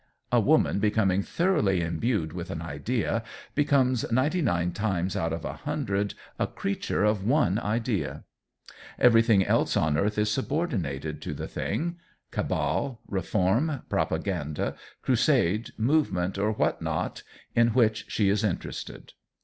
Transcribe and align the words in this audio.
A 0.31 0.39
woman, 0.39 0.79
becoming 0.79 1.21
thoroughly 1.21 1.81
imbued 1.83 2.33
with 2.33 2.49
an 2.49 2.59
idea, 2.59 3.21
becomes, 3.53 4.03
ninety 4.11 4.41
nine 4.41 4.71
times 4.71 5.15
out 5.15 5.31
of 5.31 5.45
a 5.45 5.53
hundred, 5.57 6.15
a 6.39 6.47
creature 6.47 7.03
of 7.03 7.23
one 7.23 7.59
idea. 7.59 8.23
Everything 8.97 9.45
else 9.45 9.77
on 9.77 9.99
earth 9.99 10.17
is 10.17 10.31
subordinated 10.31 11.21
to 11.21 11.35
the 11.35 11.47
thing 11.47 11.97
cabal, 12.31 12.99
reform, 13.07 13.83
propaganda, 13.89 14.73
crusade, 15.03 15.69
movement 15.77 16.35
or 16.39 16.51
what 16.51 16.81
not 16.81 17.21
in 17.55 17.67
which 17.67 18.05
she 18.09 18.27
is 18.27 18.43
interested. 18.43 19.13